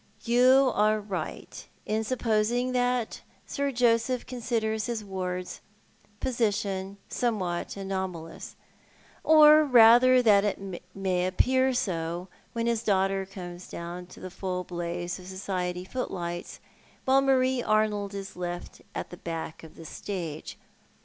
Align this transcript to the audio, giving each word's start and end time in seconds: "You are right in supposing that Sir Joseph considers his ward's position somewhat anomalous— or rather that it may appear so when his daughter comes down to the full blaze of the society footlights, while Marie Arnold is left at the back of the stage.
"You 0.35 0.71
are 0.73 0.99
right 0.99 1.67
in 1.85 2.03
supposing 2.03 2.71
that 2.71 3.21
Sir 3.45 3.71
Joseph 3.71 4.25
considers 4.25 4.87
his 4.87 5.03
ward's 5.05 5.61
position 6.19 6.97
somewhat 7.07 7.77
anomalous— 7.77 8.55
or 9.23 9.63
rather 9.63 10.23
that 10.23 10.43
it 10.43 10.81
may 10.95 11.27
appear 11.27 11.71
so 11.75 12.29
when 12.53 12.65
his 12.65 12.81
daughter 12.81 13.27
comes 13.27 13.67
down 13.69 14.07
to 14.07 14.19
the 14.19 14.31
full 14.31 14.63
blaze 14.63 15.19
of 15.19 15.25
the 15.25 15.29
society 15.29 15.85
footlights, 15.85 16.59
while 17.05 17.21
Marie 17.21 17.61
Arnold 17.61 18.15
is 18.15 18.35
left 18.35 18.81
at 18.95 19.11
the 19.11 19.17
back 19.17 19.63
of 19.63 19.75
the 19.75 19.85
stage. 19.85 20.57